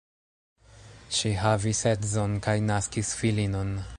[1.17, 3.75] Ŝi havis edzon kaj naskis filinon.